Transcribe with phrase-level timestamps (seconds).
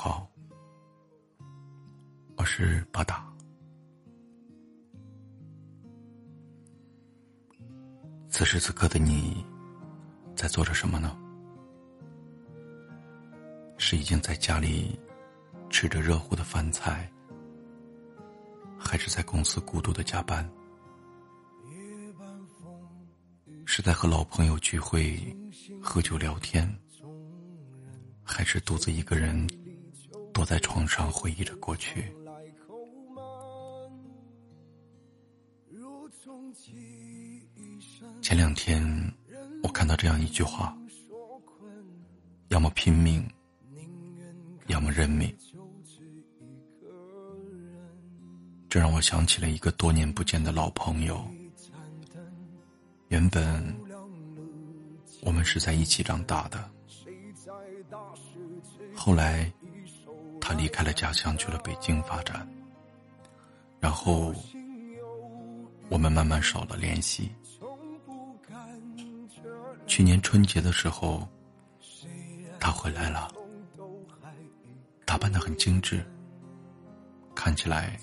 [0.00, 0.30] 好，
[2.36, 3.28] 我是巴达。
[8.28, 9.44] 此时此刻的你，
[10.36, 11.18] 在做着什么呢？
[13.76, 14.96] 是已经在家里
[15.68, 17.10] 吃着热乎的饭菜，
[18.78, 20.48] 还是在公司孤独的加班？
[23.66, 25.36] 是在和老朋友聚会、
[25.82, 26.72] 喝酒聊天，
[28.22, 29.44] 还是独自一个人？
[30.38, 32.14] 躲在床上回忆着过去。
[38.22, 38.80] 前两天，
[39.64, 40.78] 我看到这样一句话：
[42.50, 43.28] 要么拼命，
[44.68, 45.36] 要么认命。
[48.68, 51.28] 这让我想起了一个多年不见的老朋友。
[53.08, 53.76] 原本，
[55.22, 56.70] 我们是在一起长大的，
[58.94, 59.52] 后来。
[60.48, 62.48] 他离开了家乡，去了北京发展。
[63.78, 64.32] 然后，
[65.90, 67.30] 我们慢慢少了联系。
[69.86, 71.28] 去年春节的时候，
[72.58, 73.30] 他回来了，
[75.04, 76.02] 打扮的很精致，
[77.34, 78.00] 看起来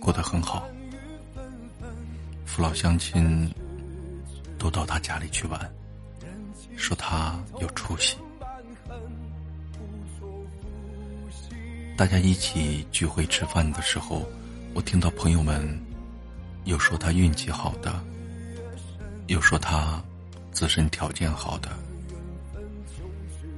[0.00, 0.66] 过得很好。
[2.44, 3.48] 父老乡亲
[4.58, 5.72] 都到他家里去玩，
[6.76, 8.16] 说他有出息。
[11.96, 14.28] 大家一起聚会吃饭的时候，
[14.74, 15.66] 我听到朋友们
[16.64, 18.04] 有说他运气好的，
[19.28, 20.02] 有说他
[20.52, 21.70] 自身条件好的，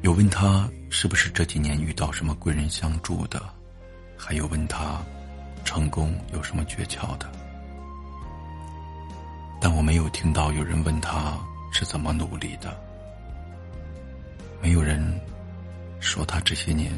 [0.03, 3.43] 有问他是不是这几年遇到什么贵人相助的，
[4.17, 5.03] 还有问他
[5.65, 7.29] 成功有什么诀窍的。
[9.61, 11.37] 但我没有听到有人问他
[11.73, 12.81] 是怎么努力的，
[14.63, 15.21] 没有人
[15.99, 16.93] 说他这些年。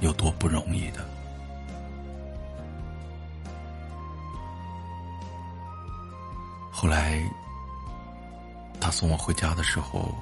[0.00, 1.04] 有多不容易的。
[6.70, 7.20] 后来，
[8.80, 10.14] 他送我回家的时候，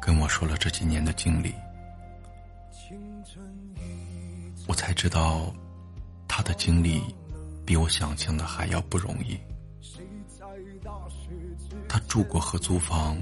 [0.00, 1.54] 跟我说了这几年的经历，
[4.66, 5.52] 我才知道，
[6.26, 7.02] 他的经历
[7.64, 9.38] 比我想象的还要不容易。
[11.88, 13.16] 他住过合租房，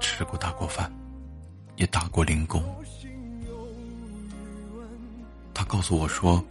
[0.00, 0.92] 吃过大锅饭，
[1.76, 2.62] 也打过零工。
[5.68, 6.42] 告诉我说：“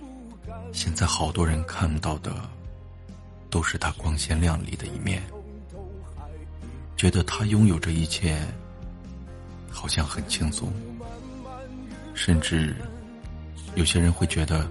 [0.74, 2.34] 现在好多人看到的，
[3.50, 5.24] 都是他光鲜亮丽的一面，
[6.98, 8.38] 觉得他拥有这一切，
[9.70, 10.72] 好像很轻松。
[12.14, 12.76] 甚至
[13.76, 14.70] 有些人会觉得，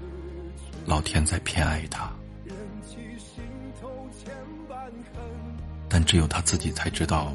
[0.85, 2.13] 老天在偏爱他。
[5.89, 7.33] 但只有他自己才知道，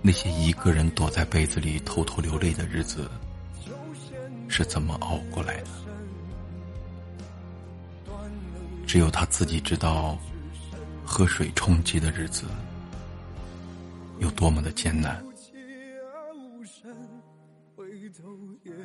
[0.00, 3.10] 那些一个人躲在被子里偷偷流泪的日子。”
[4.52, 5.66] 是怎么熬过来的？
[8.86, 10.18] 只有他自己知道，
[11.06, 12.44] 喝水充饥的日子
[14.18, 15.24] 有多么的艰难。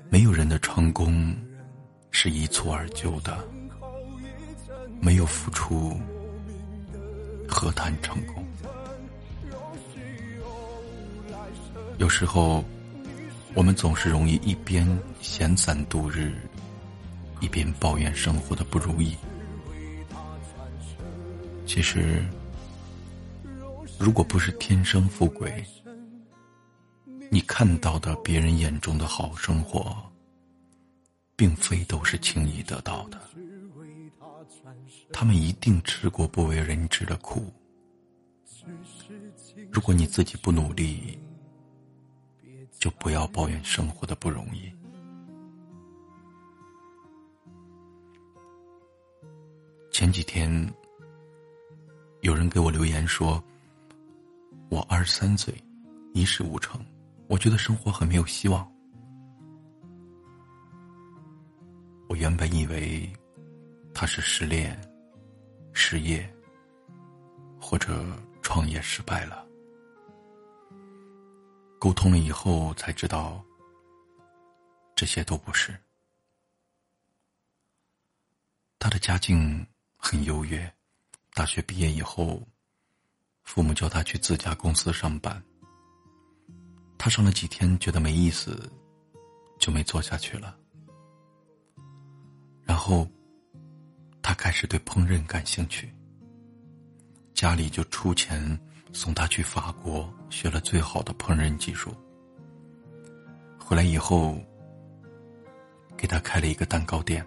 [0.09, 1.35] 没有人的成功
[2.11, 3.37] 是一蹴而就的，
[5.01, 5.99] 没有付出，
[7.45, 8.47] 何谈成功？
[11.97, 12.63] 有时候。
[13.53, 14.87] 我们总是容易一边
[15.21, 16.33] 闲散度日，
[17.41, 19.15] 一边抱怨生活的不如意。
[21.65, 22.23] 其实，
[23.99, 25.65] 如果不是天生富贵，
[27.29, 29.97] 你看到的别人眼中的好生活，
[31.35, 33.19] 并非都是轻易得到的。
[35.11, 37.51] 他们一定吃过不为人知的苦。
[39.71, 41.17] 如果你自己不努力，
[42.87, 44.71] 就不要抱怨生活的不容易。
[49.91, 50.49] 前几天，
[52.21, 53.43] 有人给我留言说
[54.71, 55.53] ：“我二十三岁，
[56.13, 56.79] 一事无成，
[57.27, 58.65] 我觉得生活很没有希望。”
[62.07, 63.11] 我原本以为
[63.93, 64.79] 他是失恋、
[65.73, 66.25] 失业，
[67.59, 68.01] 或者
[68.41, 69.45] 创业失败了。
[71.79, 73.43] 沟通了以后才知道，
[74.95, 75.77] 这些都不是。
[78.79, 79.65] 他的家境
[79.95, 80.73] 很优越，
[81.33, 82.41] 大学毕业以后，
[83.43, 85.43] 父母叫他去自家公司上班。
[86.97, 88.71] 他上了几天觉得没意思，
[89.59, 90.57] 就没做下去了。
[92.63, 93.07] 然后，
[94.21, 95.93] 他开始对烹饪感兴趣，
[97.35, 98.59] 家里就出钱。
[98.93, 101.93] 送他去法国学了最好的烹饪技术，
[103.59, 104.37] 回来以后，
[105.95, 107.25] 给他开了一个蛋糕店，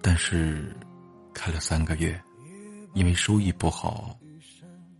[0.00, 0.74] 但是
[1.32, 2.20] 开了三个月，
[2.94, 4.16] 因为收益不好，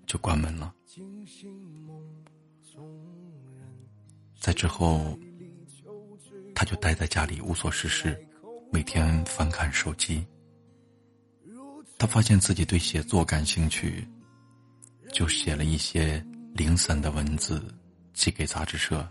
[0.06, 0.74] 就关门了。
[4.40, 5.18] 在之后，
[6.54, 8.16] 他就待在家里无所事事，
[8.70, 10.26] 每天翻看手机。
[11.96, 14.06] 他发现自己对写作感兴趣，
[15.14, 16.22] 就写了一些
[16.52, 17.64] 零散的文字
[18.12, 19.08] 寄给杂志社。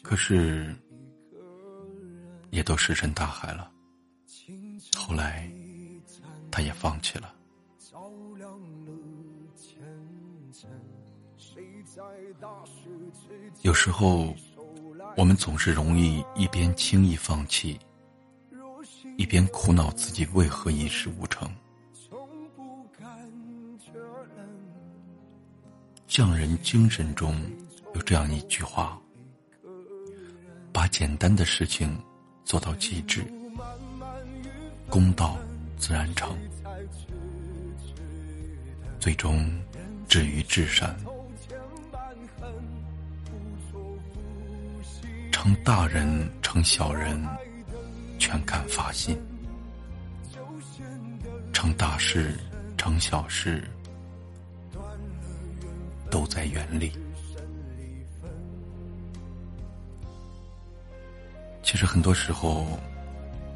[0.00, 0.72] 可是，
[2.50, 3.68] 也都石沉大海了。
[4.96, 5.50] 后来，
[6.52, 7.34] 他也放弃了。
[13.62, 14.32] 有时候，
[15.16, 17.76] 我们总是容易一边轻易放弃，
[19.18, 21.52] 一边苦恼自己为何一事无成。
[26.10, 27.40] 匠人精神中
[27.94, 28.98] 有这样一句话：
[30.72, 31.96] 把简单的事情
[32.44, 33.22] 做到极致，
[34.88, 35.38] 公道
[35.78, 36.36] 自然成，
[38.98, 39.48] 最终
[40.08, 40.96] 至于至善。
[45.30, 47.24] 成大人，成小人，
[48.18, 49.14] 全看发心；
[51.52, 52.36] 成大事，
[52.76, 53.62] 成小事，
[56.10, 56.92] 都在原地。
[61.62, 62.66] 其实很多时候，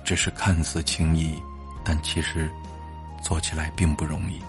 [0.05, 1.35] 只是看似轻易，
[1.85, 2.49] 但其实
[3.23, 4.41] 做起来并不容易。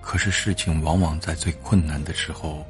[0.00, 2.66] 可是事情往往在最困难的时候。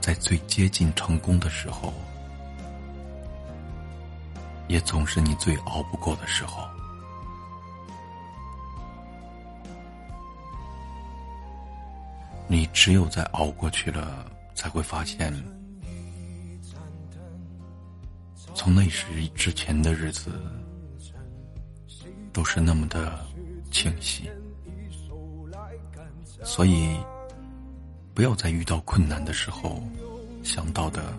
[0.00, 1.92] 在最接近成功的时候，
[4.66, 6.66] 也总是你最熬不过的时候。
[12.50, 14.26] 你只有在熬过去了，
[14.56, 15.32] 才会发现，
[18.56, 19.06] 从那时
[19.36, 20.32] 之前的日子，
[22.32, 23.24] 都是那么的
[23.70, 24.28] 清晰。
[26.42, 26.98] 所以。
[28.12, 29.82] 不要在遇到困难的时候
[30.42, 31.14] 想到的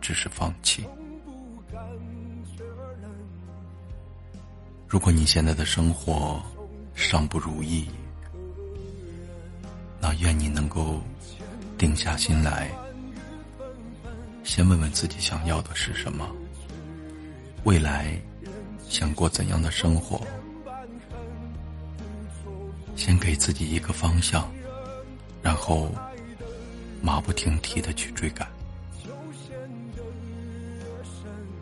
[0.00, 0.84] 只是放弃。
[4.88, 6.42] 如果你现在的生活
[6.94, 7.88] 尚不如意，
[10.20, 11.00] 愿你能够
[11.76, 12.70] 定下心来，
[14.44, 16.28] 先问问自己想要的是什么，
[17.64, 18.20] 未来
[18.88, 20.20] 想过怎样的生活，
[22.96, 24.50] 先给自己一个方向，
[25.42, 25.90] 然后。
[27.04, 28.48] 马不停蹄的去追赶，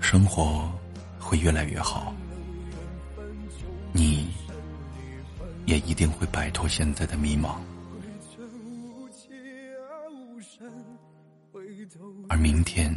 [0.00, 0.70] 生活
[1.18, 2.14] 会越来越好，
[3.90, 4.28] 你
[5.64, 7.54] 也一定会摆脱现在的迷茫，
[12.40, 12.90] 明天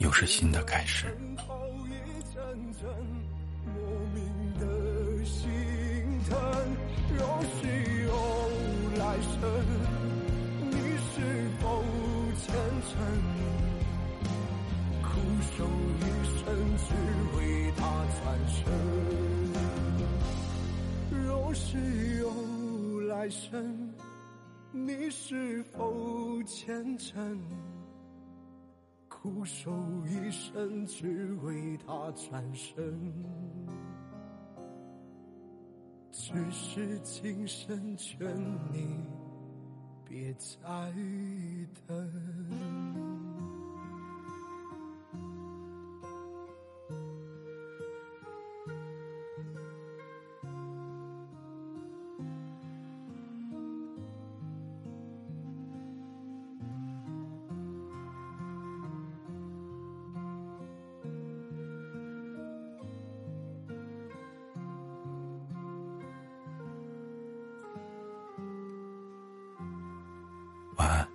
[0.00, 1.06] 又是新的开始。
[15.02, 15.20] 苦
[15.56, 15.64] 守
[16.00, 16.04] 一
[23.30, 23.85] 生，
[24.84, 27.40] 你是否虔诚？
[29.08, 29.72] 苦守
[30.06, 33.00] 一生，只为他转身。
[36.12, 38.28] 只是今生劝
[38.70, 39.00] 你，
[40.04, 40.58] 别再
[41.86, 43.25] 等。
[70.86, 71.08] 아,